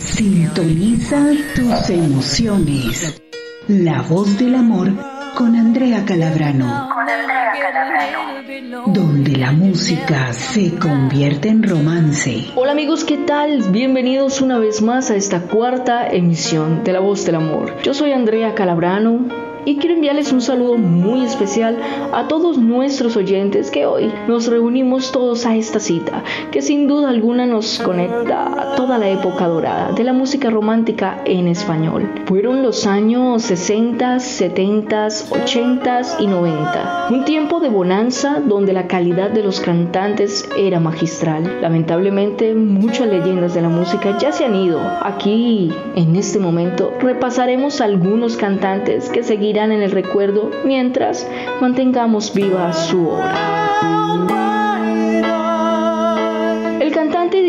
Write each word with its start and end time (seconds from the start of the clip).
Sintoniza 0.00 1.26
tus 1.54 1.90
emociones. 1.90 3.20
La 3.68 4.00
voz 4.00 4.38
del 4.38 4.54
amor 4.54 4.88
con 5.34 5.54
Andrea 5.54 6.06
Calabrano. 6.06 6.88
Con 6.94 7.06
Andrea 7.06 7.52
Calabrano. 7.52 8.92
Donde 8.92 9.36
la 9.36 9.52
música 9.52 10.32
se 10.32 10.74
convierte 10.78 11.48
en 11.48 11.62
romance. 11.62 12.46
Hola 12.56 12.72
amigos, 12.72 13.04
¿qué 13.04 13.18
tal? 13.18 13.62
Bienvenidos 13.70 14.40
una 14.40 14.58
vez 14.58 14.80
más 14.80 15.10
a 15.10 15.16
esta 15.16 15.42
cuarta 15.42 16.08
emisión 16.08 16.82
de 16.82 16.94
La 16.94 17.00
voz 17.00 17.26
del 17.26 17.34
amor. 17.34 17.76
Yo 17.82 17.92
soy 17.92 18.12
Andrea 18.12 18.54
Calabrano 18.54 19.49
y 19.64 19.76
quiero 19.76 19.94
enviarles 19.94 20.32
un 20.32 20.40
saludo 20.40 20.76
muy 20.78 21.24
especial 21.24 21.78
a 22.12 22.28
todos 22.28 22.58
nuestros 22.58 23.16
oyentes 23.16 23.70
que 23.70 23.86
hoy 23.86 24.10
nos 24.26 24.46
reunimos 24.46 25.12
todos 25.12 25.46
a 25.46 25.56
esta 25.56 25.80
cita, 25.80 26.24
que 26.50 26.62
sin 26.62 26.88
duda 26.88 27.10
alguna 27.10 27.46
nos 27.46 27.78
conecta 27.78 28.46
a 28.46 28.76
toda 28.76 28.98
la 28.98 29.08
época 29.08 29.46
dorada 29.46 29.92
de 29.92 30.04
la 30.04 30.12
música 30.12 30.50
romántica 30.50 31.20
en 31.24 31.48
español. 31.48 32.08
Fueron 32.26 32.62
los 32.62 32.86
años 32.86 33.42
60, 33.42 34.18
70, 34.20 35.08
80 35.30 36.00
y 36.20 36.26
90, 36.26 37.08
un 37.10 37.24
tiempo 37.24 37.60
de 37.60 37.68
bonanza 37.68 38.40
donde 38.44 38.72
la 38.72 38.86
calidad 38.86 39.30
de 39.30 39.42
los 39.42 39.60
cantantes 39.60 40.48
era 40.56 40.80
magistral. 40.80 41.60
Lamentablemente 41.60 42.54
muchas 42.54 43.08
leyendas 43.08 43.54
de 43.54 43.62
la 43.62 43.68
música 43.68 44.16
ya 44.18 44.32
se 44.32 44.44
han 44.44 44.54
ido. 44.54 44.80
Aquí, 45.02 45.70
en 45.96 46.16
este 46.16 46.38
momento, 46.38 46.92
repasaremos 47.00 47.80
algunos 47.80 48.36
cantantes 48.36 49.08
que 49.10 49.22
seguían 49.22 49.50
en 49.64 49.82
el 49.82 49.90
recuerdo 49.90 50.50
mientras 50.64 51.28
mantengamos 51.60 52.32
viva 52.34 52.72
su 52.72 53.08
obra. 53.08 54.59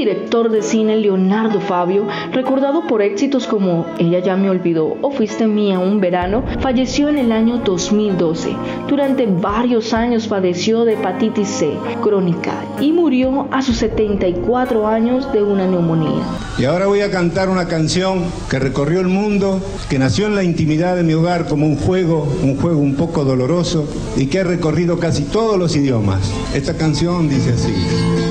Director 0.02 0.50
de 0.50 0.64
cine 0.64 0.98
Leonardo 0.98 1.62
Fabio, 1.62 2.08
recordado 2.32 2.88
por 2.88 3.04
éxitos 3.04 3.46
como 3.46 3.86
Ella 4.00 4.18
ya 4.18 4.36
me 4.36 4.50
olvidó 4.50 4.98
o 5.00 5.12
Fuiste 5.12 5.46
mía 5.46 5.78
un 5.78 6.00
verano, 6.00 6.44
falleció 6.60 7.08
en 7.08 7.20
el 7.20 7.32
año 7.32 7.60
2012. 7.60 8.50
Durante 8.88 9.28
varios 9.28 9.94
años 9.94 10.28
padeció 10.28 10.86
de 10.86 10.94
hepatitis 10.94 11.48
C 11.48 11.74
crónica 12.02 12.66
y 12.80 12.92
murió 12.92 13.48
a 13.52 13.62
sus 13.62 13.78
74 13.78 14.88
años 14.88 15.32
de 15.32 15.44
una 15.44 15.68
neumonía. 15.68 16.24
Y 16.58 16.66
ahora 16.66 16.88
voy 16.88 17.02
a 17.02 17.12
cantar 17.12 17.50
una 17.50 17.68
canción 17.68 18.24
que 18.50 18.58
recorrió 18.58 19.02
el 19.02 19.08
mundo, 19.08 19.62
que 19.88 20.00
nació 20.00 20.26
en 20.26 20.34
la 20.34 20.44
intimidad 20.44 20.96
de 20.96 21.04
mi 21.04 21.14
hogar 21.14 21.48
como 21.48 21.68
un 21.68 21.76
juego, 21.76 22.28
un 22.42 22.58
juego 22.58 22.80
un 22.80 22.96
poco 22.96 23.24
doloroso 23.24 23.88
y 24.18 24.26
que 24.26 24.40
ha 24.40 24.46
recorrido 24.46 24.98
casi 24.98 25.22
todos 25.26 25.60
los 25.60 25.76
idiomas. 25.76 26.34
Esta 26.56 26.74
canción 26.76 27.30
dice 27.30 27.52
así. 27.52 28.31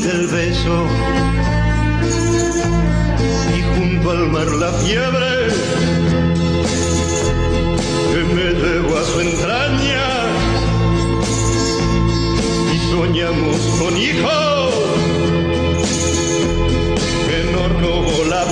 dormida 0.00 0.12
el 0.12 0.26
beso. 0.26 0.86
Y 3.56 3.62
junto 3.74 4.10
al 4.10 4.30
mar 4.30 4.46
la 4.46 4.72
fiebre 4.72 5.48
que 8.12 8.34
me 8.34 8.52
llevó 8.52 8.98
a 8.98 9.04
su 9.04 9.20
entraña. 9.20 10.08
Y 12.72 12.90
soñamos 12.90 13.56
con 13.78 13.96
hijos 13.96 14.74
que 17.28 17.52
nos 17.52 17.80
robó 17.80 18.24
la 18.28 18.44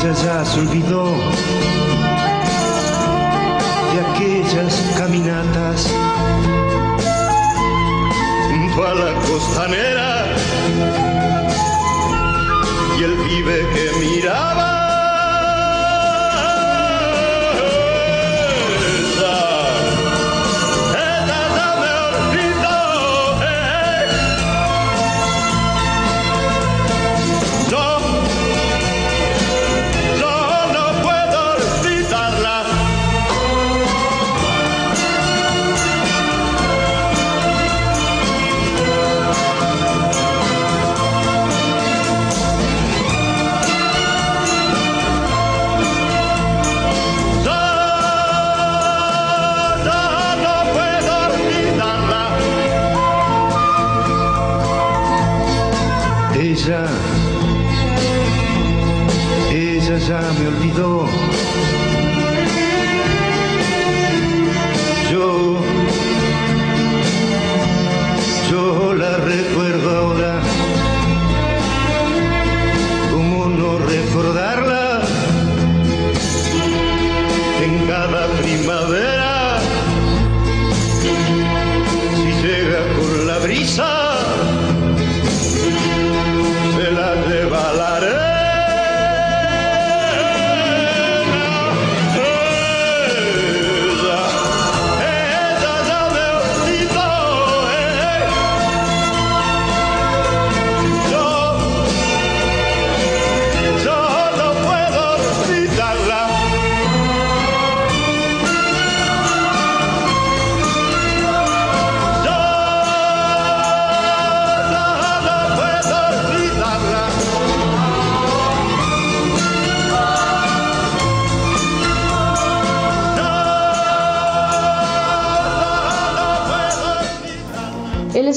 plata. 0.00 0.44
se 0.44 0.60
olvidó. 0.60 1.14
De 3.92 4.00
aquellas 4.00 4.74
caminatas. 4.98 5.90
Junto 8.48 8.86
a 8.86 8.94
la 8.94 9.14
costanera. 9.26 10.26
Y 12.98 13.02
el 13.02 13.14
pibe 13.14 13.66
que 13.74 14.06
miraba 14.06 14.75
ya 60.08 60.20
me 60.38 60.46
olvidó. 60.46 61.15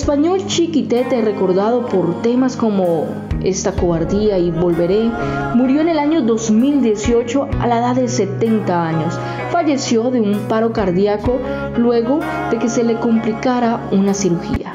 Español 0.10 0.44
Chiquitete, 0.48 1.22
recordado 1.22 1.86
por 1.86 2.24
temas 2.24 2.58
como 2.58 3.06
Esta 3.44 3.74
cobardía 3.74 4.40
y 4.40 4.50
Volveré, 4.50 5.12
murió 5.54 5.82
en 5.82 5.90
el 5.90 6.00
año 6.00 6.24
2018 6.24 7.48
a 7.60 7.68
la 7.68 7.78
edad 7.78 7.96
de 7.96 8.08
70 8.08 8.88
años. 8.88 9.20
Falleció 9.52 10.10
de 10.10 10.20
un 10.20 10.48
paro 10.48 10.74
cardíaco 10.74 11.40
luego 11.78 12.22
de 12.50 12.58
que 12.58 12.70
se 12.70 12.84
le 12.84 12.96
complicara 12.96 13.88
una 13.92 14.16
cirugía. 14.16 14.69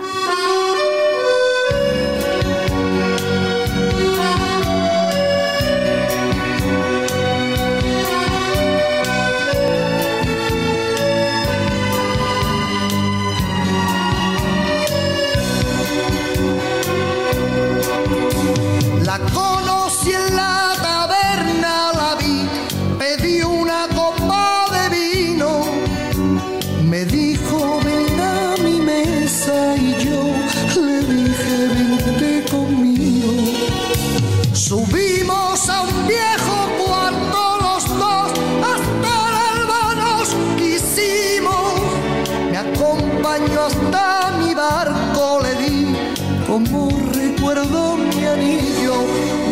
Se 47.54 49.43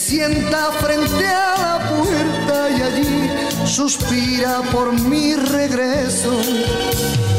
sienta 0.00 0.72
frente 0.80 1.26
a 1.26 1.54
la 1.58 1.78
puerta 1.90 2.70
y 2.70 2.80
allí 2.80 3.30
suspira 3.66 4.62
por 4.72 4.98
mi 4.98 5.34
regreso. 5.34 6.32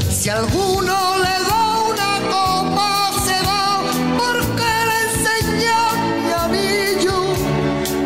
Si 0.09 0.29
alguno 0.29 0.95
le 1.25 1.35
da 1.49 1.63
una 1.91 2.11
copa 2.29 3.11
se 3.25 3.37
va 3.47 3.81
porque 4.15 4.69
le 4.89 4.97
enseñó 5.07 5.81
mi 6.23 6.31
anillo. 6.45 7.17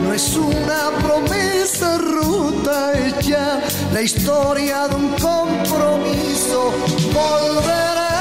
No 0.03 0.13
es 0.13 0.37
una 0.37 0.81
promesa 1.03 1.97
rota 1.97 2.93
hecha, 2.97 3.59
la 3.91 4.01
historia 4.01 4.87
de 4.87 4.95
un 4.95 5.09
compromiso. 5.19 6.71
Volver 7.13 8.14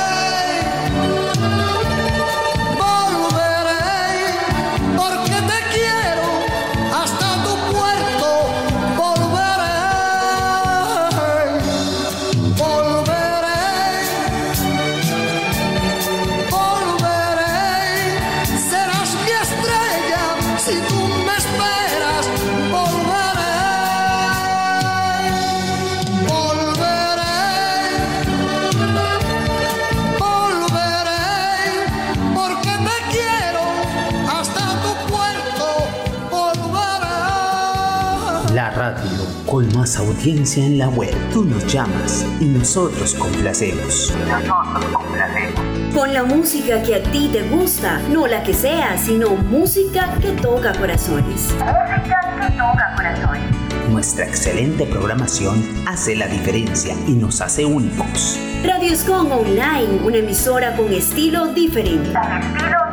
más 39.95 39.99
audiencia 39.99 40.65
en 40.65 40.79
la 40.79 40.89
web. 40.89 41.15
Tú 41.33 41.45
nos 41.45 41.67
llamas 41.73 42.27
y 42.41 42.47
nosotros 42.47 43.15
complacemos. 43.15 44.13
Nosotros 44.29 44.85
complacemos. 44.93 45.95
Con 45.95 46.13
la 46.13 46.25
música 46.25 46.83
que 46.83 46.97
a 46.97 47.03
ti 47.03 47.29
te 47.33 47.43
gusta, 47.49 48.01
no 48.11 48.27
la 48.27 48.43
que 48.43 48.55
sea, 48.55 48.97
sino 48.99 49.31
música 49.31 50.15
que 50.21 50.33
toca 50.33 50.73
corazones. 50.73 51.53
Música 51.53 52.39
que 52.41 52.57
toca 52.57 52.95
corazones. 52.97 53.43
Nuestra 53.91 54.25
excelente 54.25 54.87
programación 54.87 55.63
hace 55.87 56.17
la 56.17 56.27
diferencia 56.27 56.95
y 57.07 57.13
nos 57.13 57.41
hace 57.41 57.65
únicos. 57.65 58.39
Radio 58.65 58.93
Escon 58.93 59.31
Online, 59.31 60.01
una 60.05 60.17
emisora 60.17 60.75
con 60.77 60.93
estilo 60.93 61.49
diferente. 61.49 62.13
Con 62.13 62.33
estilo 62.33 62.53
diferente. 62.53 62.84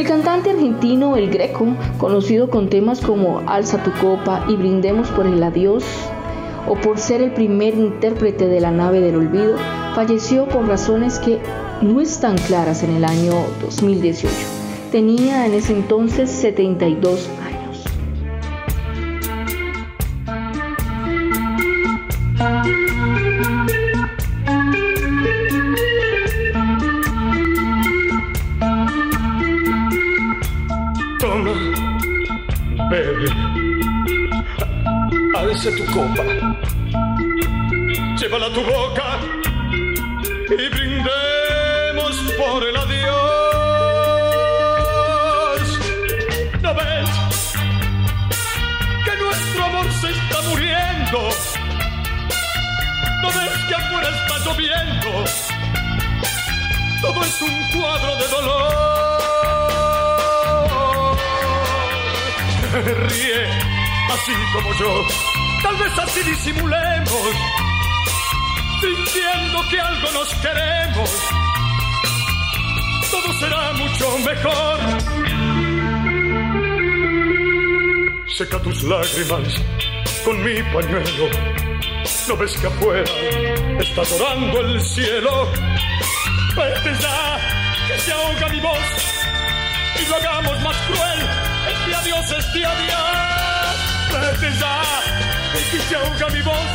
El 0.00 0.06
cantante 0.06 0.48
argentino 0.48 1.14
El 1.18 1.28
Greco, 1.28 1.76
conocido 1.98 2.48
con 2.48 2.70
temas 2.70 3.02
como 3.02 3.40
Alza 3.40 3.82
tu 3.82 3.92
copa 4.00 4.46
y 4.48 4.56
Brindemos 4.56 5.10
por 5.10 5.26
el 5.26 5.42
adiós, 5.42 5.84
o 6.66 6.74
por 6.74 6.96
ser 6.96 7.20
el 7.20 7.32
primer 7.32 7.74
intérprete 7.74 8.46
de 8.46 8.60
la 8.60 8.70
nave 8.70 9.02
del 9.02 9.16
olvido, 9.16 9.58
falleció 9.94 10.48
por 10.48 10.66
razones 10.66 11.18
que 11.18 11.38
no 11.82 12.00
están 12.00 12.38
claras 12.38 12.82
en 12.82 12.96
el 12.96 13.04
año 13.04 13.34
2018. 13.60 14.34
Tenía 14.90 15.44
en 15.44 15.52
ese 15.52 15.74
entonces 15.74 16.30
72 16.30 17.28
años. 17.44 17.49
Ríe 62.82 63.46
así 64.12 64.32
como 64.52 64.74
yo 64.74 65.06
Tal 65.62 65.76
vez 65.76 65.98
así 65.98 66.22
disimulemos, 66.22 67.34
fingiendo 68.80 69.68
que 69.68 69.78
algo 69.78 70.10
nos 70.12 70.34
queremos. 70.36 71.10
Todo 73.10 73.32
será 73.38 73.72
mucho 73.74 74.18
mejor. 74.20 74.78
Seca 78.26 78.58
tus 78.60 78.82
lágrimas 78.84 79.62
con 80.24 80.42
mi 80.42 80.62
pañuelo. 80.62 81.28
¿No 82.26 82.36
ves 82.38 82.56
que 82.56 82.66
afuera 82.66 83.12
está 83.80 84.02
llorando 84.02 84.60
el 84.60 84.80
cielo? 84.80 85.52
Vete 86.56 87.02
ya, 87.02 87.38
que 87.86 87.98
se 88.00 88.12
ahoga 88.12 88.48
mi 88.48 88.60
voz. 88.60 88.78
y 90.02 90.08
lo 90.08 90.16
hagamos 90.16 90.60
más 90.62 90.76
cruel. 90.86 91.49
Este 91.90 92.02
adiós, 92.02 92.30
este 92.30 92.64
adiós. 92.64 93.00
Vete 94.12 94.58
ya, 94.60 94.80
que 95.72 95.78
se 95.80 95.96
ahoga 95.96 96.28
mi 96.28 96.42
voz 96.42 96.70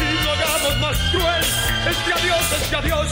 y 0.00 0.24
lo 0.24 0.32
hagamos 0.32 0.80
más 0.80 0.98
cruel. 1.10 1.44
Este 1.88 2.12
adiós, 2.12 2.52
este 2.60 2.76
adiós. 2.76 3.08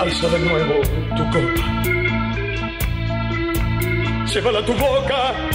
alza 0.00 0.28
de 0.28 0.38
nuevo 0.38 0.74
tu 1.16 1.24
copa. 1.30 1.64
Llévala 4.32 4.58
a 4.60 4.64
tu 4.64 4.72
boca 4.72 5.45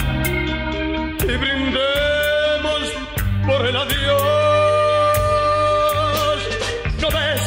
y 1.22 1.36
brindemos 1.36 2.82
por 3.46 3.66
el 3.66 3.76
adiós. 3.76 4.22
¿No 7.00 7.08
ves 7.10 7.42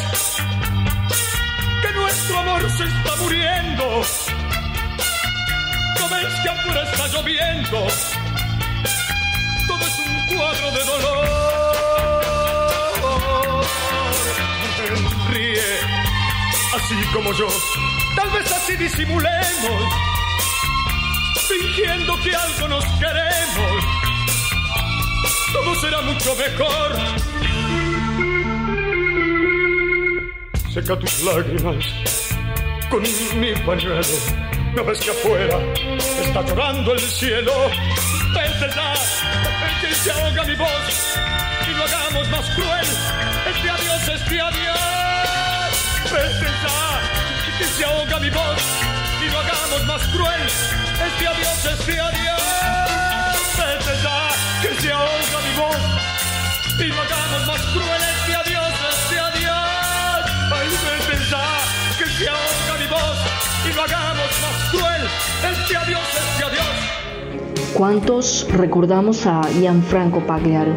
que 1.82 1.92
nuestro 1.94 2.40
amor 2.40 2.62
se 2.72 2.84
está 2.84 3.16
muriendo? 3.22 4.02
¿No 6.00 6.10
ves 6.10 6.34
que 6.42 6.50
afuera 6.50 6.84
está 6.84 7.08
lloviendo? 7.08 7.88
Todo 9.68 9.86
es 9.86 10.00
un 10.00 10.36
cuadro 10.36 10.72
de 10.72 10.84
dolor. 10.86 11.26
Ríe 15.32 15.80
así 16.76 16.96
como 17.14 17.34
yo. 17.34 17.48
Tal 18.16 18.30
vez 18.32 18.52
así 18.52 18.76
disimulemos, 18.78 19.94
fingiendo 21.60 22.14
que 22.22 22.36
algo 22.36 22.68
nos 22.68 22.86
queremos. 23.00 23.86
Todo 25.54 25.76
será 25.76 26.02
mucho 26.02 26.36
mejor. 26.36 26.96
Seca 30.74 31.00
tus 31.00 31.24
lágrimas 31.24 31.86
con 32.90 33.02
mi 33.40 33.54
pañuelo. 33.66 34.18
No 34.76 34.84
ves 34.84 35.00
que 35.00 35.12
afuera 35.12 35.58
está 36.22 36.42
llorando 36.46 36.94
el 36.94 37.00
cielo. 37.00 37.54
Vete 38.34 38.76
ya, 38.76 38.94
que 39.82 39.96
se 39.96 40.12
ahoga 40.12 40.44
mi 40.44 40.56
voz 40.56 41.18
y 41.70 41.78
lo 41.78 41.84
hagamos 41.86 42.30
más 42.30 42.50
cruel. 42.56 42.88
Este 43.56 43.70
adiós, 43.70 44.08
este 44.20 44.42
adiós 44.42 44.76
ya, 46.64 47.58
que 47.58 47.66
se 47.66 47.86
ahoga 47.86 48.20
mi 48.20 48.30
voz 48.30 48.62
y 49.24 49.32
lo 49.32 49.40
hagamos 49.40 49.86
más 49.86 50.02
cruel. 50.08 50.85
Este 50.96 51.28
adiós, 51.28 51.66
este 51.66 52.00
adiós. 52.00 52.42
Vete 53.58 53.94
ya, 54.04 54.20
que 54.62 54.82
se 54.82 54.92
ahoga 54.92 55.40
mi 55.46 55.54
voz 55.60 55.84
y 56.80 56.88
lo 56.88 57.02
hagamos 57.02 57.48
más 57.48 57.62
cruel. 57.74 58.02
Este 58.16 58.36
adiós, 58.36 58.74
este 58.96 59.20
adiós. 59.20 60.26
Ay, 60.52 60.68
vete 60.86 61.18
ya, 61.30 61.46
que 61.98 62.06
se 62.06 62.30
ahoga 62.30 62.74
mi 62.80 62.88
voz 62.88 63.18
y 63.70 63.76
lo 63.76 63.82
hagamos 63.84 64.32
más 64.42 64.58
cruel. 64.72 65.04
Este 65.52 65.78
adiós, 65.78 66.02
este 66.14 66.44
adiós. 66.46 67.74
¿Cuántos 67.74 68.48
recordamos 68.52 69.26
a 69.28 69.42
Gianfranco 69.60 70.22
Pagliaro? 70.22 70.76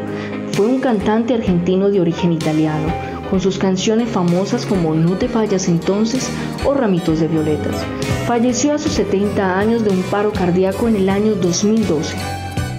Fue 0.52 0.66
un 0.66 0.80
cantante 0.80 1.34
argentino 1.34 1.90
de 1.90 2.00
origen 2.00 2.32
italiano 2.32 2.92
con 3.30 3.40
sus 3.40 3.58
canciones 3.58 4.08
famosas 4.08 4.66
como 4.66 4.94
No 4.94 5.12
te 5.12 5.28
fallas 5.28 5.68
entonces 5.68 6.28
o 6.64 6.75
Ramitos 6.75 7.20
de 7.20 7.28
Violetas. 7.28 7.84
Falleció 8.28 8.75
a 8.75 8.78
sus 8.78 8.92
70 8.92 9.58
años 9.58 9.85
de 9.85 9.88
un 9.88 10.02
paro 10.02 10.35
cardíaco 10.35 10.87
en 10.87 10.97
el 10.97 11.08
año 11.08 11.35
2012. 11.35 12.14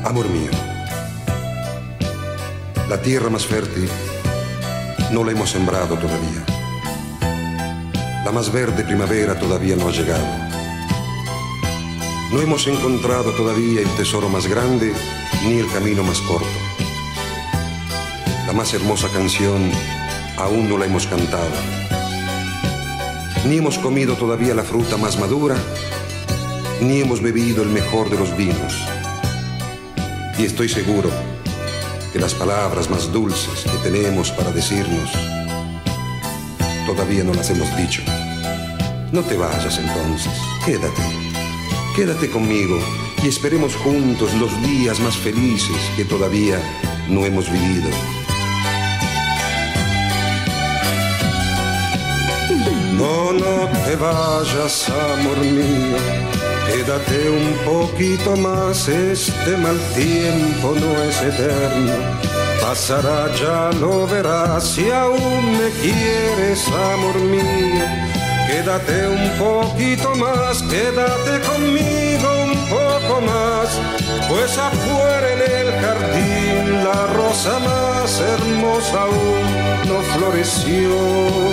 Amor 0.05 0.29
mío, 0.29 0.51
la 2.87 3.01
tierra 3.01 3.31
más 3.31 3.47
fértil 3.47 3.89
no 5.11 5.23
la 5.23 5.31
hemos 5.31 5.49
sembrado 5.49 5.97
todavía. 5.97 6.45
La 8.23 8.31
más 8.31 8.53
verde 8.53 8.83
primavera 8.83 9.39
todavía 9.39 9.75
no 9.75 9.87
ha 9.87 9.91
llegado. 9.91 10.23
No 12.31 12.41
hemos 12.41 12.67
encontrado 12.67 13.31
todavía 13.31 13.81
el 13.81 13.89
tesoro 13.97 14.29
más 14.29 14.45
grande 14.45 14.93
ni 15.47 15.57
el 15.57 15.71
camino 15.71 16.03
más 16.03 16.21
corto. 16.21 16.45
La 18.45 18.53
más 18.53 18.71
hermosa 18.75 19.07
canción 19.11 19.71
aún 20.37 20.69
no 20.69 20.77
la 20.77 20.85
hemos 20.85 21.07
cantado. 21.07 21.88
Ni 23.47 23.57
hemos 23.57 23.79
comido 23.79 24.15
todavía 24.15 24.53
la 24.53 24.63
fruta 24.63 24.97
más 24.97 25.17
madura, 25.17 25.55
ni 26.81 27.01
hemos 27.01 27.21
bebido 27.21 27.63
el 27.63 27.69
mejor 27.69 28.09
de 28.09 28.19
los 28.19 28.35
vinos. 28.35 28.73
Y 30.37 30.45
estoy 30.45 30.67
seguro 30.67 31.09
que 32.11 32.19
las 32.19 32.33
palabras 32.33 32.89
más 32.89 33.11
dulces 33.11 33.63
que 33.63 33.89
tenemos 33.89 34.31
para 34.31 34.51
decirnos, 34.51 35.09
todavía 36.85 37.23
no 37.23 37.33
las 37.33 37.49
hemos 37.49 37.75
dicho. 37.77 38.01
No 39.11 39.21
te 39.21 39.37
vayas 39.37 39.79
entonces, 39.79 40.33
quédate, 40.65 41.01
quédate 41.95 42.29
conmigo 42.29 42.77
y 43.23 43.27
esperemos 43.29 43.75
juntos 43.75 44.33
los 44.35 44.51
días 44.61 44.99
más 44.99 45.15
felices 45.15 45.77
que 45.95 46.05
todavía 46.05 46.59
no 47.09 47.25
hemos 47.25 47.49
vivido. 47.51 47.89
No, 52.99 53.31
te 53.85 53.95
vayas, 53.95 54.89
amor 54.89 55.37
mío, 55.37 55.95
quédate 56.67 57.29
un 57.29 57.53
poquito 57.63 58.35
más, 58.35 58.89
este 58.89 59.55
mal 59.55 59.79
tiempo 59.95 60.75
no 60.77 61.01
es 61.03 61.21
eterno. 61.21 61.93
Pasará, 62.61 63.33
ya 63.35 63.71
lo 63.79 64.05
verás, 64.05 64.65
si 64.65 64.91
aún 64.91 65.57
me 65.57 65.69
quieres, 65.81 66.67
amor 66.67 67.15
mío. 67.21 67.85
Quédate 68.47 69.07
un 69.07 69.29
poquito 69.39 70.13
más, 70.15 70.61
quédate 70.63 71.39
conmigo 71.47 72.29
un 72.43 72.53
poco 72.67 73.21
más, 73.21 73.69
pues 74.27 74.57
afuera 74.57 75.33
en 75.35 75.67
el 75.67 75.71
jardín 75.81 76.83
la 76.83 77.07
rosa 77.13 77.59
más 77.59 78.19
hermosa 78.19 79.03
aún 79.03 79.69
no 79.87 80.01
floreció 80.13 81.49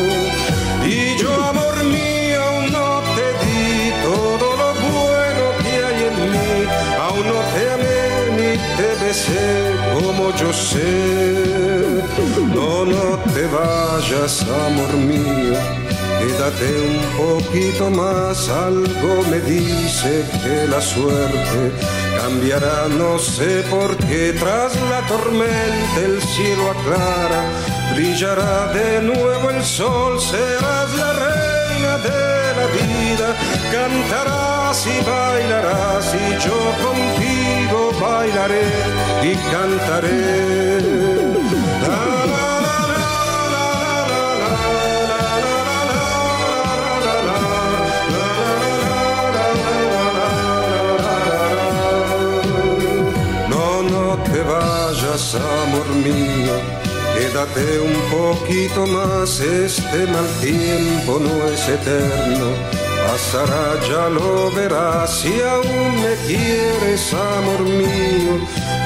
y 0.86 1.16
yo, 1.18 1.32
amor 1.44 1.82
mío, 1.84 2.42
aún 2.42 2.72
no 2.72 3.02
te 3.16 3.26
di 3.44 3.92
todo 4.02 4.56
lo 4.56 4.68
bueno 4.74 5.44
que 5.62 5.74
hay 5.84 6.04
en 6.08 6.16
mí. 6.32 6.68
Aún 7.00 7.26
no 7.26 7.40
te 7.52 7.62
amé 7.74 7.98
ni 8.36 8.50
te 8.76 9.04
besé 9.04 9.74
como 9.94 10.34
yo 10.36 10.52
sé. 10.52 12.02
No, 12.54 12.84
no 12.84 13.18
te 13.34 13.46
vayas, 13.46 14.42
amor 14.42 14.92
mío. 14.94 15.58
Quédate 16.18 16.68
un 16.90 16.98
poquito 17.24 17.90
más, 17.90 18.48
algo 18.48 19.22
me 19.30 19.38
dice 19.40 20.24
que 20.42 20.66
la 20.68 20.80
suerte 20.80 21.72
cambiará, 22.20 22.88
no 22.88 23.18
sé 23.18 23.62
por 23.70 23.96
qué, 23.96 24.34
tras 24.38 24.74
la 24.90 25.06
tormenta 25.06 26.00
el 26.04 26.20
cielo 26.22 26.70
aclara 26.70 27.75
brillará 27.96 28.72
de 28.74 29.00
nuevo 29.00 29.50
el 29.50 29.64
sol, 29.64 30.20
serás 30.20 30.90
la 31.02 31.12
reina 31.24 31.92
de 32.08 32.22
la 32.58 32.66
vida, 32.76 33.28
cantarás 33.72 34.86
y 34.86 34.96
bailarás 35.10 36.14
y 36.14 36.26
yo 36.46 36.58
contigo 36.84 37.78
bailaré 37.98 38.68
y 39.22 39.34
cantaré. 39.52 40.76
No, 53.48 53.82
no 53.82 54.22
te 54.24 54.42
vayas, 54.42 55.34
amor 55.34 55.88
mío 56.04 56.75
Quédate 57.18 57.80
un 57.80 57.96
poquito 58.10 58.86
más, 58.86 59.40
este 59.40 60.06
mal 60.06 60.28
tiempo 60.42 61.18
no 61.18 61.46
es 61.48 61.66
eterno. 61.66 62.48
Pasará, 63.06 63.80
ya 63.88 64.10
lo 64.10 64.50
verás, 64.50 65.10
si 65.20 65.40
aún 65.40 66.02
me 66.02 66.14
quieres, 66.26 67.14
amor 67.14 67.60
mío. 67.62 68.34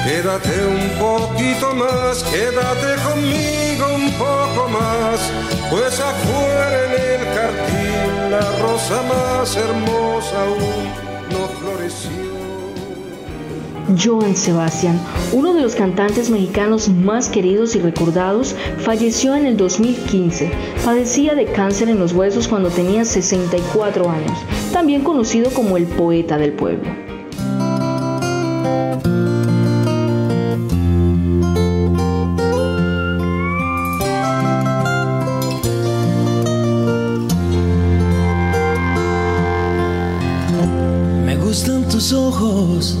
Quédate 0.05 0.65
un 0.65 0.89
poquito 0.97 1.75
más, 1.75 2.23
quédate 2.23 3.01
conmigo 3.03 3.85
un 3.95 4.11
poco 4.13 4.69
más, 4.69 5.19
pues 5.69 5.99
afuera 5.99 6.85
en 6.85 6.91
el 7.11 7.25
jardín 7.35 8.31
la 8.31 8.45
rosa 8.61 9.01
más 9.11 9.55
hermosa 9.57 10.41
aún 10.43 10.85
no 11.31 11.49
floreció. 11.59 12.50
Joan 13.97 14.35
Sebastián, 14.35 14.99
uno 15.33 15.53
de 15.53 15.61
los 15.61 15.75
cantantes 15.75 16.29
mexicanos 16.29 16.89
más 16.89 17.29
queridos 17.29 17.75
y 17.75 17.79
recordados, 17.79 18.55
falleció 18.79 19.35
en 19.35 19.45
el 19.45 19.57
2015. 19.57 20.51
Padecía 20.83 21.35
de 21.35 21.45
cáncer 21.45 21.89
en 21.89 21.99
los 21.99 22.13
huesos 22.13 22.47
cuando 22.47 22.69
tenía 22.69 23.05
64 23.05 24.09
años, 24.09 24.37
también 24.71 25.03
conocido 25.03 25.51
como 25.51 25.77
el 25.77 25.85
poeta 25.85 26.37
del 26.37 26.53
pueblo. 26.53 26.89
Me 41.25 41.37
gustan 41.37 41.87
tus 41.89 42.13
ojos, 42.13 43.00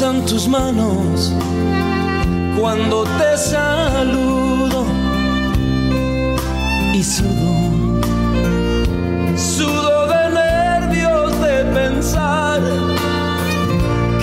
gustan 0.00 0.24
tus 0.24 0.48
manos 0.48 1.30
cuando 2.58 3.04
te 3.04 3.36
saludo 3.36 4.86
y 6.94 7.02
sudo, 7.04 8.00
sudo 9.36 10.06
de 10.06 10.30
nervios 10.30 11.40
de 11.42 11.64
pensar 11.74 12.62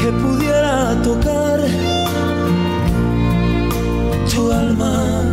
que 0.02 0.12
pudiera 0.14 1.00
tocar 1.04 1.60
tu 4.34 4.52
alma. 4.52 5.32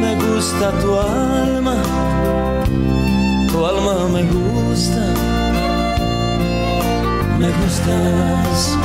Me 0.00 0.14
gusta 0.24 0.70
tu 0.80 0.98
alma 0.98 1.74
tu 3.52 3.66
alma 3.66 4.08
me 4.08 4.22
gusta, 4.22 5.04
me 7.38 7.48
gustas. 7.48 8.75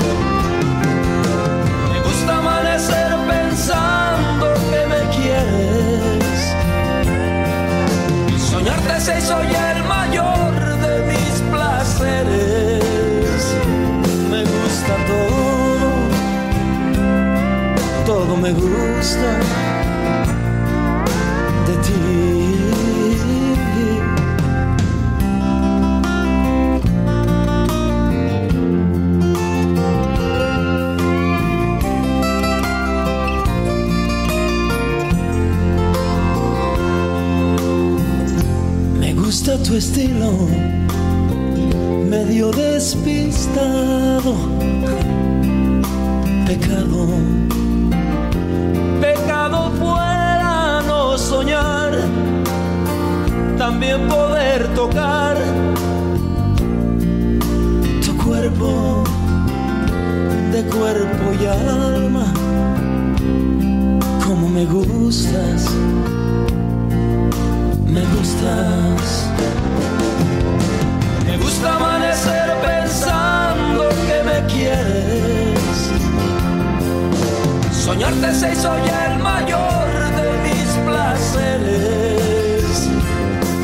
Se 78.21 78.51
hizo 78.53 78.71
ya 78.85 79.13
el 79.13 79.19
mayor 79.21 79.87
de 80.15 80.27
mis 80.45 80.69
placeres. 80.85 82.69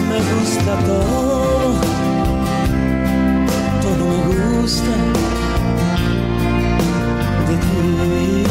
Me 0.10 0.20
gusta 0.34 0.74
todo, 0.86 1.80
todo 3.82 4.06
me 4.28 4.39
gusta 4.60 4.96
de 7.48 7.56
ti. 7.56 8.46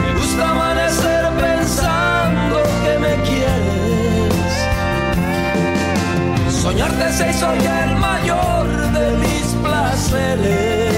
Me 0.00 0.10
gusta 0.18 0.42
amanecer 0.50 1.24
pensando 1.38 2.56
que 2.82 2.92
me 2.98 3.14
quieres. 3.28 4.52
Soñarte 6.62 7.06
se 7.12 7.26
ya 7.62 7.76
el 7.84 7.94
mayor 7.96 8.66
de 8.92 9.06
mis 9.18 9.46
placeres. 9.62 10.91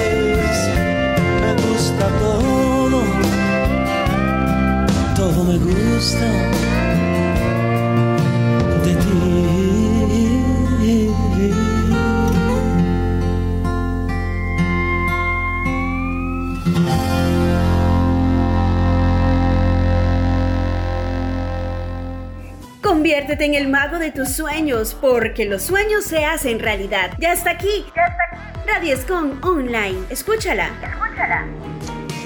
Me 5.46 5.58
gusta 5.58 6.26
de 8.84 8.94
ti. 8.94 9.34
Conviértete 22.80 23.44
en 23.44 23.54
el 23.54 23.68
mago 23.68 23.98
de 23.98 24.12
tus 24.12 24.30
sueños, 24.30 24.96
porque 24.98 25.44
los 25.44 25.62
sueños 25.62 26.04
se 26.04 26.24
hacen 26.24 26.58
realidad. 26.58 27.10
Ya 27.18 27.32
está 27.32 27.50
aquí. 27.50 27.84
Ya 27.94 28.02
está 28.04 28.24
aquí. 28.30 28.66
Radio 28.66 28.94
Escon 28.94 29.38
Online. 29.42 30.04
Escúchala. 30.10 30.68
Escúchala. 30.68 30.93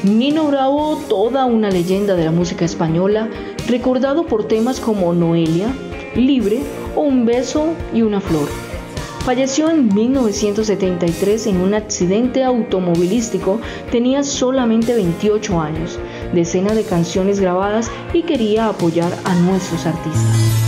Nino 0.05 0.45
Bravo, 0.45 0.97
toda 1.09 1.45
una 1.45 1.71
leyenda 1.71 2.15
de 2.15 2.25
la 2.25 2.31
música 2.31 2.65
española, 2.65 3.29
recordado 3.67 4.27
por 4.27 4.47
temas 4.47 4.79
como 4.79 5.13
Noelia, 5.13 5.75
Libre 6.15 6.61
o 6.95 7.01
Un 7.01 7.27
beso 7.27 7.75
y 7.93 8.03
una 8.03 8.21
flor. 8.21 8.49
Falleció 9.25 9.69
en 9.71 9.93
1973 9.93 11.49
en 11.49 11.61
un 11.61 11.75
accidente 11.75 12.45
automovilístico, 12.45 13.61
tenía 13.91 14.23
solamente 14.23 14.95
28 14.95 15.61
años, 15.61 15.99
decenas 16.33 16.77
de 16.77 16.85
canciones 16.85 17.41
grabadas 17.41 17.91
y 18.13 18.23
quería 18.23 18.69
apoyar 18.69 19.13
a 19.25 19.35
nuestros 19.35 19.85
artistas. 19.85 20.68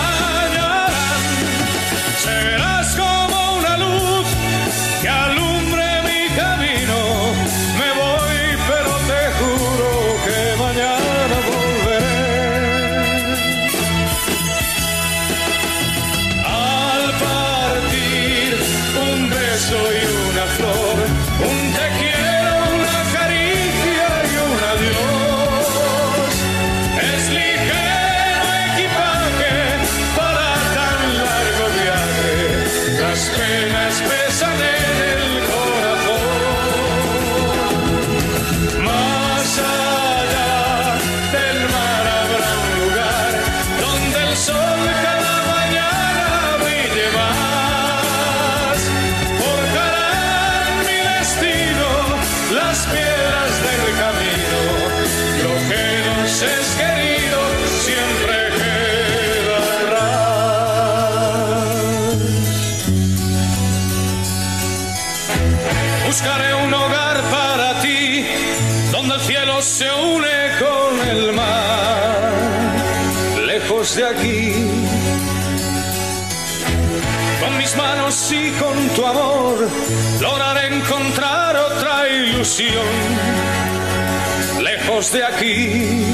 Lejos 84.61 85.11
de 85.11 85.23
aquí. 85.23 86.05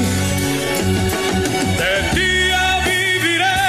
De 1.80 2.20
día 2.20 2.80
viviré 2.84 3.64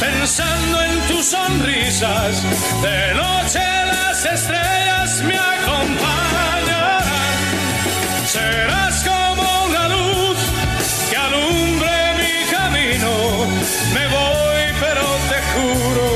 pensando 0.00 0.82
en 0.82 1.00
tus 1.08 1.24
sonrisas, 1.26 2.42
de 2.82 3.14
noche 3.14 3.60
las 3.86 4.24
estrellas 4.24 5.22
me 5.22 5.38
acompañarán. 5.38 7.04
Serás 8.26 9.04
como 9.04 9.64
una 9.66 9.88
luz 9.88 10.38
que 11.10 11.16
alumbre 11.16 12.14
mi 12.20 12.34
camino. 12.50 13.10
Me 13.94 14.06
voy, 14.08 14.62
pero 14.80 15.04
te 15.30 15.38
juro 15.52 16.13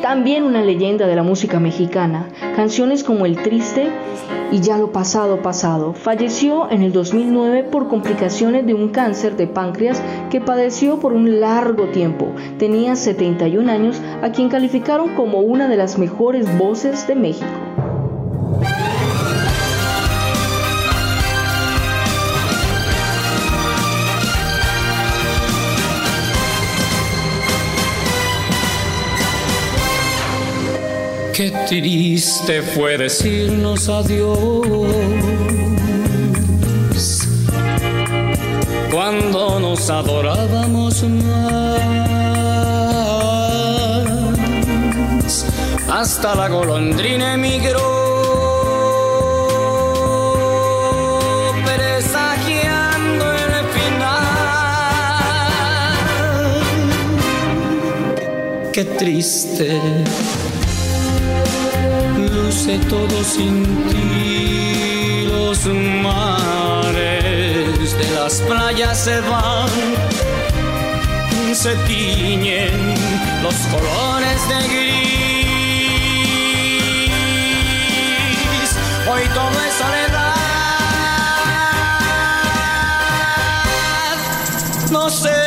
También 0.00 0.44
una 0.44 0.62
leyenda 0.62 1.06
de 1.06 1.16
la 1.16 1.22
música 1.22 1.60
mexicana, 1.60 2.28
canciones 2.56 3.04
como 3.04 3.26
El 3.26 3.36
Triste 3.36 3.88
y 4.50 4.60
Ya 4.60 4.78
lo 4.78 4.92
pasado 4.92 5.42
pasado, 5.42 5.92
falleció 5.92 6.70
en 6.70 6.82
el 6.82 6.92
2009 6.92 7.64
por 7.64 7.88
complicaciones 7.88 8.66
de 8.66 8.72
un 8.72 8.88
cáncer 8.88 9.36
de 9.36 9.46
páncreas 9.46 10.00
que 10.30 10.40
padeció 10.40 11.00
por 11.00 11.12
un 11.12 11.40
largo 11.40 11.88
tiempo. 11.88 12.32
Tenía 12.58 12.96
71 12.96 13.70
años, 13.70 14.00
a 14.22 14.30
quien 14.30 14.48
calificaron 14.48 15.14
como 15.14 15.40
una 15.40 15.68
de 15.68 15.76
las 15.76 15.98
mejores 15.98 16.46
voces 16.56 17.06
de 17.06 17.14
México. 17.14 17.83
Qué 31.34 31.50
triste 31.66 32.62
fue 32.62 32.96
decirnos 32.96 33.88
adiós 33.88 34.86
cuando 38.92 39.58
nos 39.58 39.90
adorábamos 39.90 41.02
más. 41.02 41.34
Hasta 45.90 46.36
la 46.36 46.48
golondrina 46.48 47.34
emigró. 47.34 47.82
presagiando 51.64 53.32
el 53.32 53.66
final. 53.74 54.22
Qué 58.72 58.84
triste 58.84 59.80
luce 62.54 62.78
todo 62.88 63.24
sin 63.24 63.64
ti. 63.88 65.26
Los 65.26 65.66
mares 66.06 66.98
de 67.98 68.10
las 68.14 68.40
playas 68.42 68.96
se 69.04 69.20
van, 69.20 69.68
se 71.52 71.74
tiñen 71.88 72.94
los 73.42 73.54
colores 73.72 74.48
de 74.48 74.68
gris. 74.72 75.48
Hoy 79.10 79.22
todo 79.34 79.60
es 79.66 79.74
soledad. 79.74 80.34
No 84.92 85.10
sé 85.10 85.43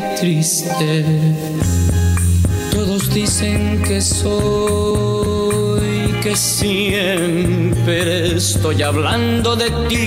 Triste. 0.00 1.04
Todos 2.70 3.12
dicen 3.12 3.82
que 3.82 4.00
soy, 4.00 5.82
que 6.22 6.36
siempre 6.36 7.86
estoy 8.36 8.82
hablando 8.82 9.56
de 9.56 9.70
ti. 9.88 9.98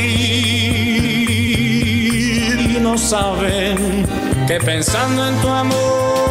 Y 2.76 2.80
no 2.80 2.98
saben 2.98 4.06
que 4.48 4.60
pensando 4.60 5.28
en 5.28 5.36
tu 5.42 5.50
amor 5.50 6.31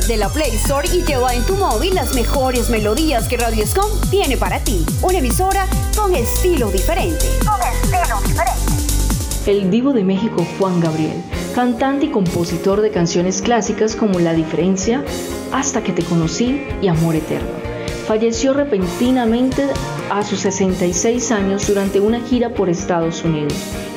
De 0.00 0.16
la 0.16 0.28
Play 0.28 0.50
Store 0.56 0.88
y 0.92 1.04
lleva 1.04 1.32
en 1.34 1.44
tu 1.44 1.54
móvil 1.54 1.94
las 1.94 2.16
mejores 2.16 2.68
melodías 2.68 3.28
que 3.28 3.36
Radio 3.36 3.64
Scom 3.64 3.88
tiene 4.10 4.36
para 4.36 4.58
ti. 4.58 4.84
Una 5.02 5.18
emisora 5.18 5.68
con 5.96 6.12
estilo 6.16 6.68
diferente. 6.72 7.24
Con 7.46 7.60
estilo 7.62 8.20
diferente. 8.26 8.62
El 9.46 9.70
divo 9.70 9.92
de 9.92 10.02
México 10.02 10.44
Juan 10.58 10.80
Gabriel, 10.80 11.22
cantante 11.54 12.06
y 12.06 12.10
compositor 12.10 12.80
de 12.80 12.90
canciones 12.90 13.40
clásicas 13.40 13.94
como 13.94 14.18
La 14.18 14.34
diferencia, 14.34 15.04
Hasta 15.52 15.84
que 15.84 15.92
te 15.92 16.02
conocí 16.02 16.66
y 16.82 16.88
Amor 16.88 17.14
eterno. 17.14 17.50
Falleció 18.08 18.52
repentinamente 18.52 19.64
a 20.10 20.24
sus 20.24 20.40
66 20.40 21.30
años 21.30 21.68
durante 21.68 22.00
una 22.00 22.20
gira 22.20 22.50
por 22.50 22.68
Estados 22.68 23.22
Unidos 23.22 23.54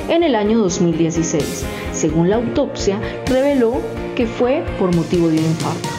en 0.09 0.21
el 0.21 0.35
año 0.35 0.59
2016. 0.59 1.65
Según 1.91 2.29
la 2.29 2.35
autopsia, 2.35 2.99
reveló 3.25 3.81
que 4.17 4.25
fue 4.25 4.63
por 4.79 4.95
motivo 4.95 5.29
de 5.29 5.37
un 5.37 5.45
infarto. 5.45 5.96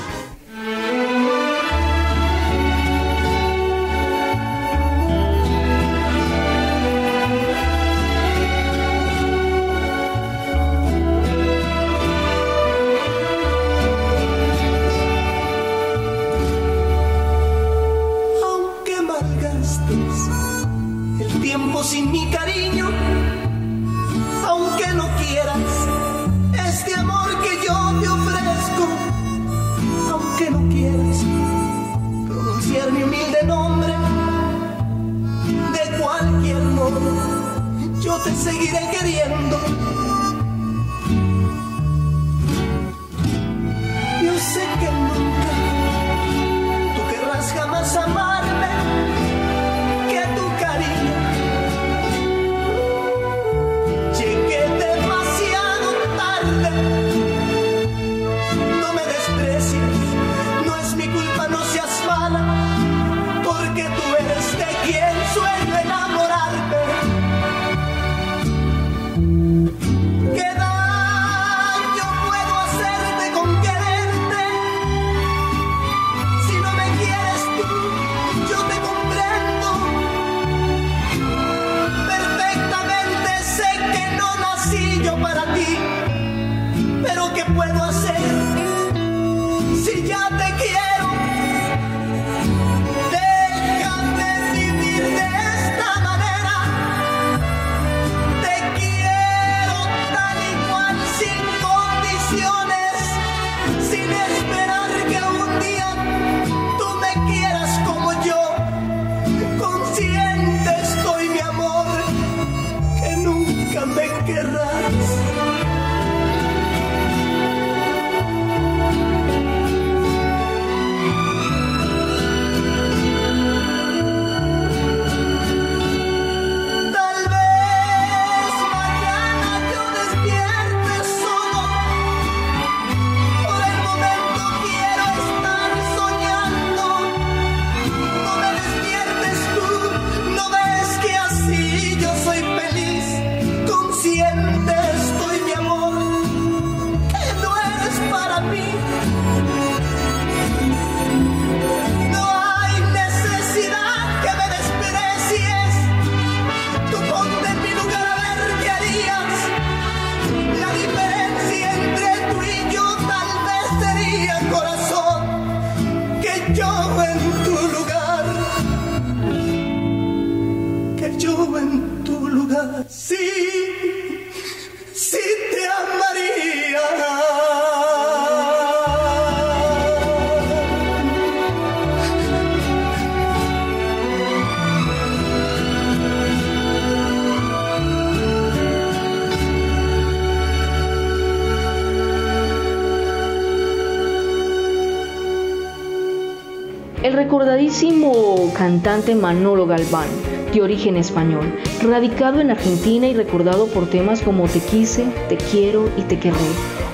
Recordadísimo 197.18 198.52
cantante 198.56 199.16
Manolo 199.16 199.66
Galván, 199.66 200.06
de 200.52 200.62
origen 200.62 200.96
español, 200.96 201.52
radicado 201.82 202.38
en 202.38 202.52
Argentina 202.52 203.08
y 203.08 203.14
recordado 203.14 203.66
por 203.66 203.90
temas 203.90 204.22
como 204.22 204.46
Te 204.46 204.60
quise, 204.60 205.04
Te 205.28 205.36
quiero 205.36 205.90
y 205.96 206.02
Te 206.02 206.20
querré 206.20 206.38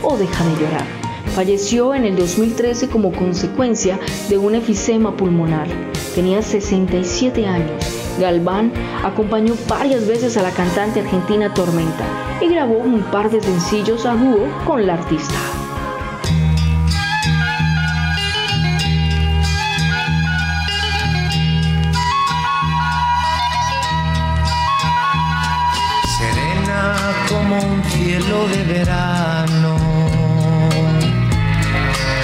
o 0.02 0.16
Deja 0.16 0.42
de 0.46 0.62
llorar, 0.62 0.86
falleció 1.34 1.94
en 1.94 2.06
el 2.06 2.16
2013 2.16 2.88
como 2.88 3.12
consecuencia 3.12 4.00
de 4.30 4.38
un 4.38 4.54
efisema 4.54 5.14
pulmonar. 5.14 5.68
Tenía 6.14 6.40
67 6.40 7.46
años. 7.46 7.84
Galván 8.18 8.72
acompañó 9.04 9.54
varias 9.68 10.08
veces 10.08 10.38
a 10.38 10.42
la 10.42 10.52
cantante 10.52 11.00
argentina 11.00 11.52
Tormenta 11.52 12.06
y 12.40 12.48
grabó 12.48 12.78
un 12.78 13.02
par 13.10 13.30
de 13.30 13.42
sencillos 13.42 14.06
a 14.06 14.14
dúo 14.14 14.48
con 14.64 14.86
la 14.86 14.94
artista. 14.94 15.53
Cielo 27.90 28.48
de 28.48 28.62
verano, 28.64 29.76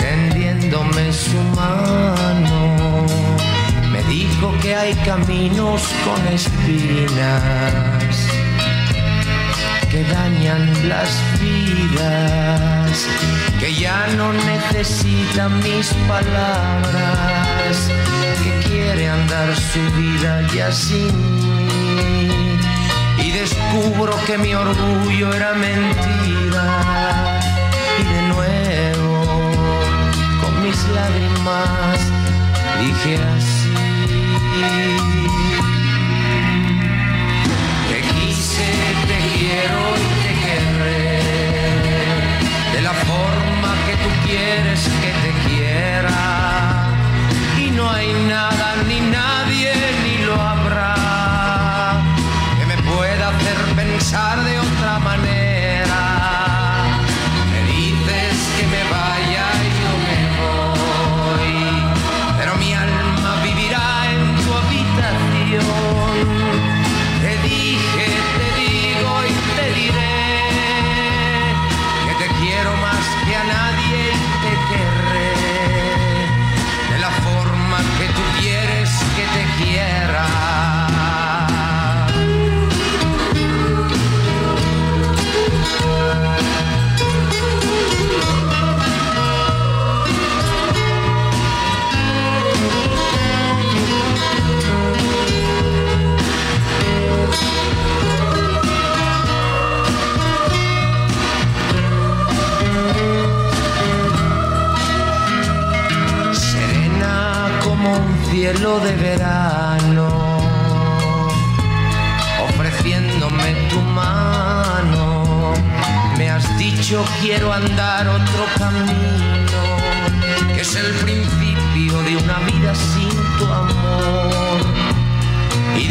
tendiéndome 0.01 1.12
su 1.12 1.37
mano, 1.57 3.07
me 3.92 4.03
dijo 4.05 4.53
que 4.62 4.75
hay 4.75 4.94
caminos 5.07 5.83
con 6.05 6.27
espinas 6.29 7.42
que 9.90 10.05
dañan 10.05 10.88
las 10.88 11.11
vidas, 11.40 13.07
que 13.59 13.75
ya 13.75 14.07
no 14.16 14.33
necesitan 14.33 15.59
mis 15.59 15.88
palabras, 16.07 17.90
que 18.42 18.68
quiere 18.68 19.09
andar 19.09 19.49
su 19.57 19.81
vida 19.96 20.46
ya 20.55 20.70
sin 20.70 21.07
mí 21.07 22.39
descubro 23.70 24.12
que 24.26 24.38
mi 24.38 24.54
orgullo 24.54 25.33
era 25.33 25.54
mentira. 25.54 27.40
Y 27.98 28.02
de 28.04 28.22
nuevo 28.28 29.24
con 30.42 30.62
mis 30.62 30.88
lágrimas 30.88 32.00
dije 32.80 33.18
así 33.37 35.19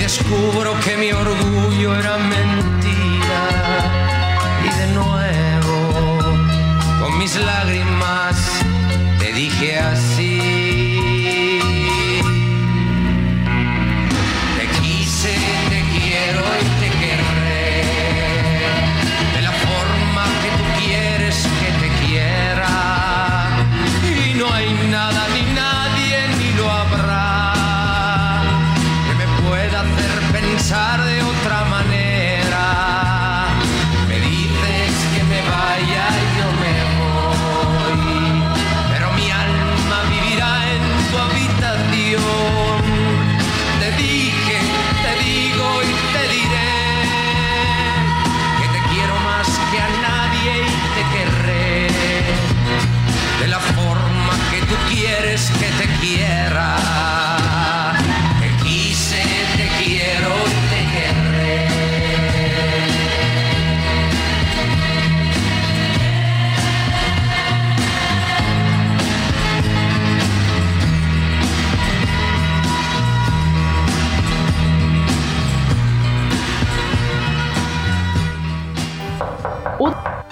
descubro 0.10 0.74
que 0.84 0.98
mi 0.98 1.12
orgullo 1.12 1.96
era 1.96 2.18
mentira. 2.18 3.42
Y 4.68 4.70
de 4.80 4.88
nuevo, 5.00 6.20
con 7.00 7.18
mis 7.20 7.36
lágrimas, 7.36 8.36
te 9.20 9.32
dije 9.34 9.78
así. 9.78 10.59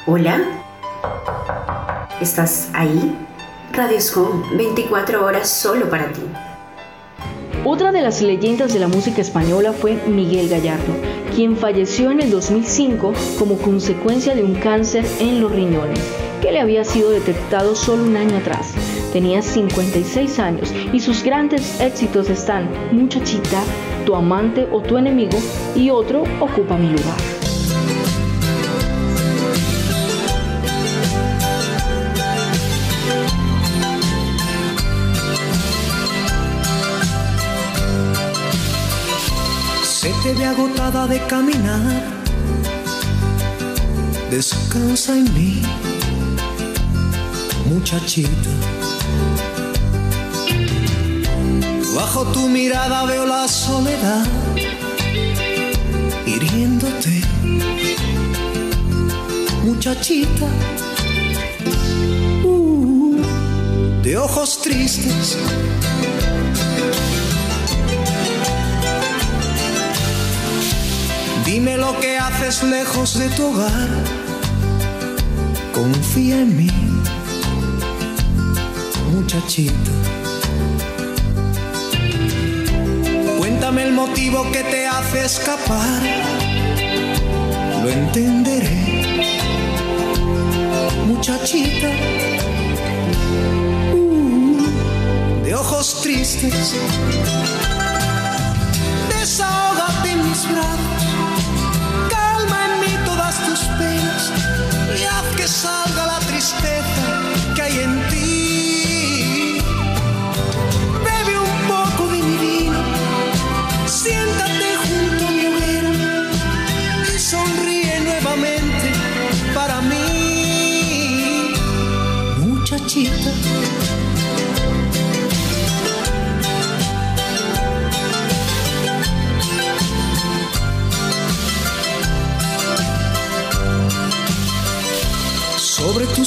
Hola, 0.10 0.42
¿estás 2.22 2.70
ahí? 2.72 3.14
Radio 3.74 3.98
Home, 4.16 4.56
24 4.56 5.26
horas 5.26 5.50
solo 5.50 5.90
para 5.90 6.14
ti. 6.14 6.22
Otra 7.66 7.92
de 7.92 8.02
las 8.02 8.22
leyendas 8.22 8.72
de 8.72 8.80
la 8.80 8.88
música 8.88 9.20
española 9.20 9.74
fue 9.74 10.02
Miguel 10.08 10.48
Gallardo, 10.48 10.94
quien 11.36 11.58
falleció 11.58 12.10
en 12.12 12.22
el 12.22 12.32
2005 12.32 13.12
como 13.38 13.58
consecuencia 13.58 14.34
de 14.34 14.46
un 14.46 14.56
cáncer 14.56 15.06
en 15.20 15.42
los 15.42 15.52
riñones, 15.52 16.00
que 16.42 16.54
le 16.54 16.62
había 16.62 16.86
sido 16.86 17.10
detectado 17.10 17.76
solo 17.76 18.04
un 18.04 18.16
año 18.16 18.38
atrás. 18.38 18.76
Tenía 19.12 19.42
56 19.42 20.40
años 20.40 20.74
y 20.94 21.02
sus 21.02 21.22
grandes 21.22 21.82
éxitos 21.82 22.30
están 22.30 22.70
Muchachita, 22.94 23.62
Tu 24.06 24.16
amante 24.16 24.70
o 24.72 24.80
tu 24.80 24.96
enemigo 24.96 25.38
y 25.76 25.90
otro 25.90 26.24
Ocupa 26.40 26.78
mi 26.78 26.92
lugar. 26.92 27.37
Agotada 40.46 41.08
de 41.08 41.20
caminar, 41.28 42.04
descansa 44.32 45.14
en 45.14 45.26
mí, 45.34 45.62
muchachita. 47.66 48.50
Bajo 51.96 52.24
tu 52.32 52.48
mirada 52.48 53.06
veo 53.06 53.26
la 53.26 53.48
soledad 53.48 54.26
hiriéndote, 56.26 57.22
muchachita. 59.66 60.48
Uh, 62.44 63.22
de 64.02 64.18
ojos 64.18 64.62
tristes. 64.62 65.38
Dime 71.48 71.78
lo 71.78 71.98
que 72.02 72.18
haces 72.18 72.62
lejos 72.62 73.18
de 73.18 73.30
tu 73.30 73.46
hogar. 73.46 73.88
Confía 75.74 76.42
en 76.42 76.58
mí, 76.58 76.70
muchachita. 79.14 79.92
Cuéntame 83.38 83.84
el 83.84 83.94
motivo 83.94 84.52
que 84.52 84.62
te 84.66 84.88
hace 84.88 85.24
escapar. 85.24 86.02
Lo 87.82 87.90
entenderé, 87.92 89.06
muchachita. 91.06 91.90
Uh, 93.94 95.46
de 95.46 95.56
ojos 95.56 96.02
tristes. 96.02 96.76
Desahógate 99.18 100.12
en 100.12 100.30
mis 100.30 100.44
brazos. 100.52 100.87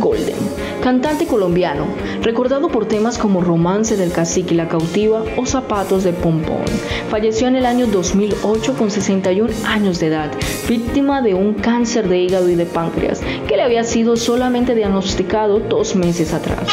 Golden, 0.00 0.34
cantante 0.82 1.26
colombiano, 1.26 1.84
recordado 2.22 2.68
por 2.68 2.86
temas 2.86 3.18
como 3.18 3.42
Romance 3.42 3.96
del 3.96 4.12
Cacique 4.12 4.54
y 4.54 4.56
la 4.56 4.66
Cautiva 4.66 5.22
o 5.36 5.44
Zapatos 5.44 6.04
de 6.04 6.14
Pompón. 6.14 6.64
Falleció 7.10 7.48
en 7.48 7.56
el 7.56 7.66
año 7.66 7.86
2008 7.86 8.74
con 8.78 8.90
61 8.90 9.52
años 9.66 10.00
de 10.00 10.06
edad, 10.06 10.30
víctima 10.68 11.20
de 11.20 11.34
un 11.34 11.54
cáncer 11.54 12.08
de 12.08 12.18
hígado 12.18 12.48
y 12.48 12.54
de 12.54 12.66
páncreas 12.66 13.20
que 13.46 13.56
le 13.56 13.62
había 13.62 13.84
sido 13.84 14.16
solamente 14.16 14.74
diagnosticado 14.74 15.60
dos 15.60 15.94
meses 15.94 16.32
atrás. 16.32 16.66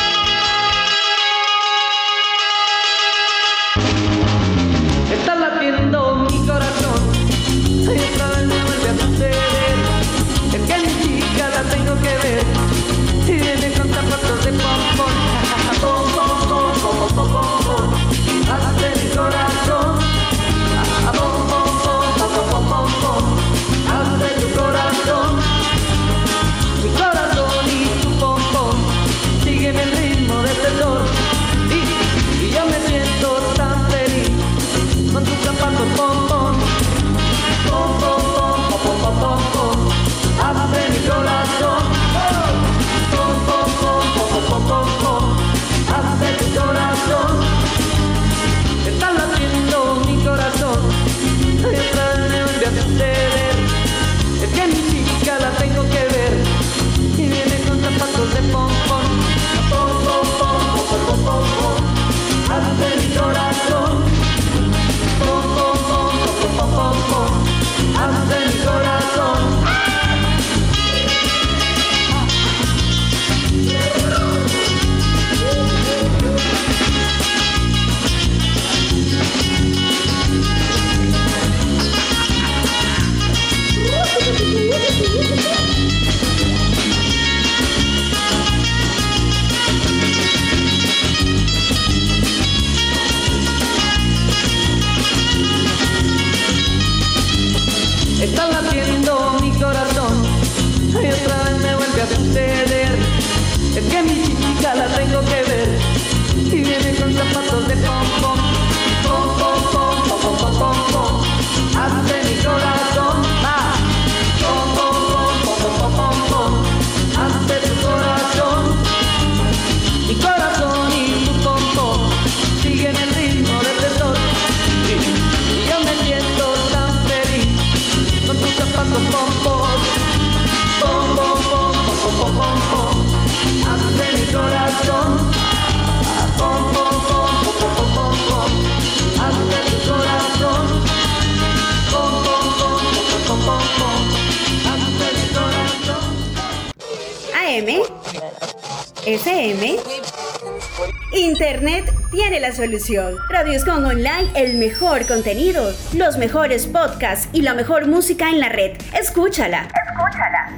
Tiene 152.29 152.41
la 152.41 152.53
solución. 152.53 153.15
Radios 153.29 153.65
Online, 153.65 154.29
el 154.35 154.57
mejor 154.57 155.05
contenido, 155.05 155.71
los 155.93 156.17
mejores 156.17 156.65
podcasts 156.67 157.29
y 157.31 157.41
la 157.41 157.53
mejor 157.53 157.87
música 157.87 158.29
en 158.29 158.41
la 158.41 158.49
red. 158.49 158.73
Escúchala. 158.99 159.69
Escúchala. 159.87 160.51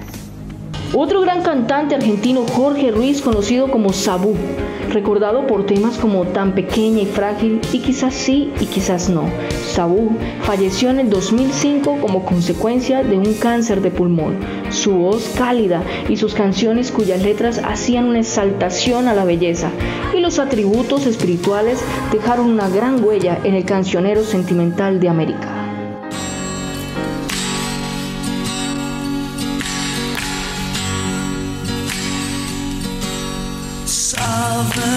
Otro 0.96 1.22
gran 1.22 1.44
cantante 1.44 1.94
argentino, 1.94 2.44
Jorge 2.48 2.90
Ruiz, 2.90 3.22
conocido 3.22 3.70
como 3.70 3.94
Sabú, 3.94 4.36
recordado 4.90 5.48
por 5.48 5.66
temas 5.66 5.98
como 5.98 6.26
Tan 6.28 6.54
pequeña 6.54 7.02
y 7.02 7.06
frágil 7.06 7.62
y 7.72 7.80
quizás 7.80 8.14
sí 8.14 8.52
y 8.60 8.66
quizás 8.66 9.10
no. 9.10 9.24
Sabú 9.66 10.12
falleció 10.42 10.90
en 10.90 11.00
el 11.00 11.10
2005 11.10 11.98
como 12.02 12.26
consecuencia 12.26 13.04
de 13.04 13.18
un 13.18 13.34
cáncer 13.36 13.82
de 13.82 13.92
pulmón. 13.92 14.38
Su 14.70 14.94
voz 14.94 15.30
cálida 15.38 15.84
y 16.08 16.18
sus 16.18 16.34
canciones 16.34 16.92
cuyas 16.92 17.22
letras 17.22 17.62
hacían 17.64 18.06
una 18.06 18.20
exaltación 18.20 19.08
a 19.08 19.14
la 19.14 19.26
belleza 19.26 19.72
y 20.16 20.20
los 20.20 20.40
atributos 20.40 21.06
espirituales 21.06 21.84
dejaron 22.12 22.50
una 22.50 22.70
gran 22.70 23.04
huella 23.04 23.40
en 23.44 23.56
el 23.56 23.66
cancionero 23.66 24.24
sentimental 24.24 25.00
de 25.00 25.10
América. 25.10 25.59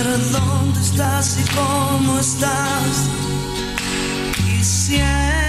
Dónde 0.03 0.81
estás 0.81 1.39
y 1.39 1.45
cómo 1.55 2.19
estás. 2.19 3.09
Quisiera 4.37 5.42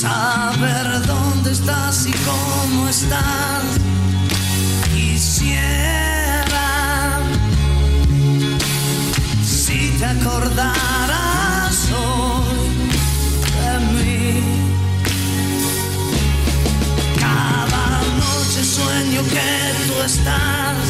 Saber 0.00 1.06
dónde 1.06 1.52
estás 1.52 2.06
y 2.06 2.12
cómo 2.12 2.88
estás. 2.88 3.64
Quisiera 4.94 6.68
si 9.44 9.90
te 9.98 10.04
acordaras 10.06 11.88
hoy 11.92 12.90
de 13.60 13.74
mí. 13.92 14.40
Cada 17.18 18.00
noche 18.18 18.64
sueño 18.64 19.22
que 19.24 19.74
tú 19.86 20.02
estás 20.02 20.89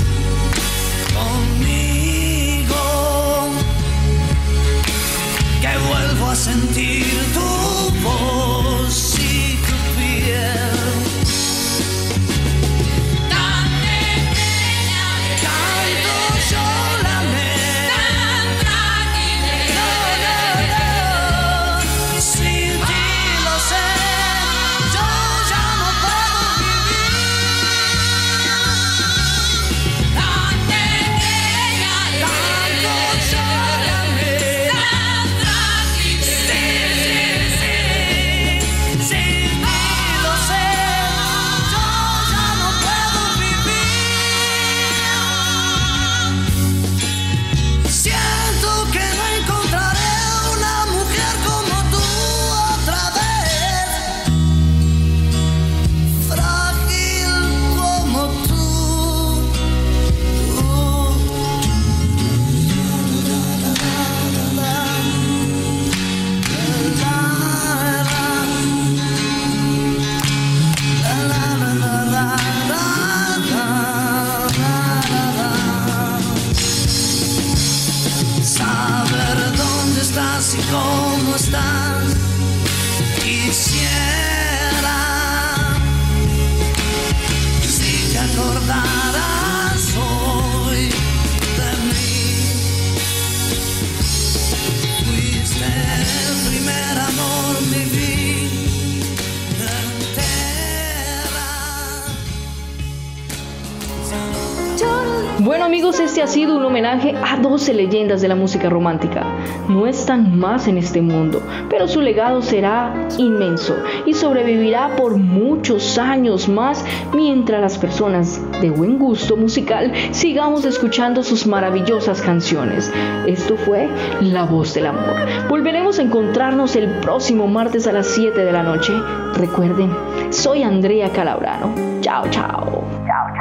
12 107.61 107.74
leyendas 107.74 108.22
de 108.22 108.28
la 108.28 108.36
música 108.36 108.70
romántica. 108.70 109.22
No 109.68 109.86
están 109.86 110.38
más 110.38 110.66
en 110.66 110.78
este 110.78 111.02
mundo, 111.02 111.42
pero 111.68 111.86
su 111.88 112.00
legado 112.00 112.40
será 112.40 112.94
inmenso 113.18 113.76
y 114.06 114.14
sobrevivirá 114.14 114.96
por 114.96 115.18
muchos 115.18 115.98
años 115.98 116.48
más 116.48 116.82
mientras 117.12 117.61
las 117.61 117.76
personas 117.76 118.40
de 118.62 118.70
buen 118.70 118.98
gusto 118.98 119.36
musical 119.36 119.92
sigamos 120.12 120.64
escuchando 120.64 121.22
sus 121.22 121.46
maravillosas 121.46 122.22
canciones. 122.22 122.90
Esto 123.26 123.58
fue 123.58 123.90
La 124.22 124.44
Voz 124.44 124.72
del 124.72 124.86
Amor. 124.86 125.16
Volveremos 125.50 125.98
a 125.98 126.02
encontrarnos 126.02 126.76
el 126.76 126.88
próximo 127.00 127.46
martes 127.46 127.86
a 127.86 127.92
las 127.92 128.06
7 128.06 128.42
de 128.42 128.52
la 128.52 128.62
noche. 128.62 128.94
Recuerden, 129.34 129.94
soy 130.30 130.62
Andrea 130.62 131.11
Calabrano. 131.11 131.74
Chao, 132.00 132.24
chao. 132.30 132.82
Chao, 133.04 133.26
chao. 133.36 133.39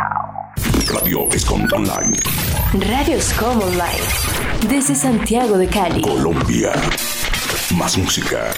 Radio 1.09 1.27
Escom 1.33 1.67
Online. 1.73 2.15
Radio 2.87 3.17
Escom 3.17 3.59
Online. 3.59 4.69
Desde 4.69 4.93
Santiago 4.93 5.57
de 5.57 5.65
Cali. 5.65 6.03
Colombia. 6.03 6.71
Más 7.75 7.97
música. 7.97 8.53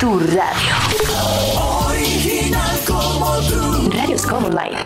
Tu 0.00 0.18
radio. 0.18 0.74
Original 1.86 2.80
como 2.84 3.36
tú. 3.48 3.88
Radio 3.92 4.16
Escom 4.16 4.46
Online. 4.46 4.78